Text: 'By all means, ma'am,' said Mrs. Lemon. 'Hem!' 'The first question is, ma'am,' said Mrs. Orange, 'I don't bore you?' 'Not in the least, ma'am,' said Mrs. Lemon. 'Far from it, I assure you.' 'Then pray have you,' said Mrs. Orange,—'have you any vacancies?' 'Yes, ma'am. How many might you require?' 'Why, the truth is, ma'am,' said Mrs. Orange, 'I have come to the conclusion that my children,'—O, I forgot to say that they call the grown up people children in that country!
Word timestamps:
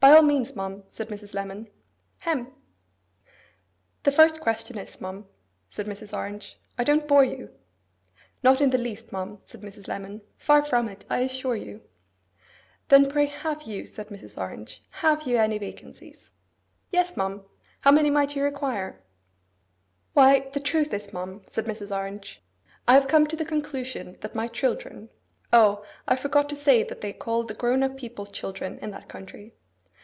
'By 0.00 0.10
all 0.12 0.22
means, 0.22 0.54
ma'am,' 0.54 0.82
said 0.86 1.08
Mrs. 1.08 1.32
Lemon. 1.32 1.66
'Hem!' 2.18 2.52
'The 4.02 4.12
first 4.12 4.38
question 4.38 4.76
is, 4.76 5.00
ma'am,' 5.00 5.24
said 5.70 5.86
Mrs. 5.86 6.14
Orange, 6.14 6.60
'I 6.76 6.84
don't 6.84 7.08
bore 7.08 7.24
you?' 7.24 7.50
'Not 8.42 8.60
in 8.60 8.68
the 8.68 8.76
least, 8.76 9.12
ma'am,' 9.12 9.38
said 9.46 9.62
Mrs. 9.62 9.88
Lemon. 9.88 10.20
'Far 10.36 10.62
from 10.62 10.90
it, 10.90 11.06
I 11.08 11.20
assure 11.20 11.56
you.' 11.56 11.80
'Then 12.88 13.08
pray 13.10 13.24
have 13.24 13.62
you,' 13.62 13.86
said 13.86 14.08
Mrs. 14.08 14.36
Orange,—'have 14.38 15.22
you 15.22 15.38
any 15.38 15.56
vacancies?' 15.56 16.28
'Yes, 16.92 17.16
ma'am. 17.16 17.42
How 17.80 17.90
many 17.90 18.10
might 18.10 18.36
you 18.36 18.42
require?' 18.42 19.02
'Why, 20.12 20.50
the 20.52 20.60
truth 20.60 20.92
is, 20.92 21.14
ma'am,' 21.14 21.40
said 21.46 21.64
Mrs. 21.64 21.96
Orange, 21.96 22.42
'I 22.86 22.92
have 22.92 23.08
come 23.08 23.26
to 23.26 23.36
the 23.36 23.44
conclusion 23.46 24.18
that 24.20 24.34
my 24.34 24.48
children,'—O, 24.48 25.82
I 26.06 26.14
forgot 26.14 26.50
to 26.50 26.54
say 26.56 26.82
that 26.82 27.00
they 27.00 27.14
call 27.14 27.44
the 27.44 27.54
grown 27.54 27.82
up 27.82 27.96
people 27.96 28.26
children 28.26 28.78
in 28.80 28.90
that 28.90 29.08
country! 29.08 29.54